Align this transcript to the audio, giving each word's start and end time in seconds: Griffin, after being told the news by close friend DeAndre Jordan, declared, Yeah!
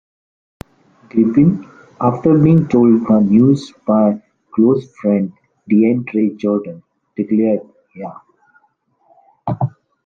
Griffin, 1.09 1.63
after 2.01 2.35
being 2.35 2.67
told 2.67 3.05
the 3.05 3.19
news 3.19 3.71
by 3.85 4.19
close 4.51 4.91
friend 4.95 5.31
DeAndre 5.69 6.35
Jordan, 6.37 6.81
declared, 7.15 7.59
Yeah! 7.95 8.13